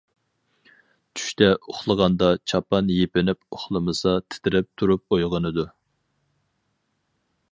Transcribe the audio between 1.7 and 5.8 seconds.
ئۇخلىغاندا چاپان يېپىنىپ ئۇخلىمىسا تىترەپ تۇرۇپ ئويغىنىدۇ.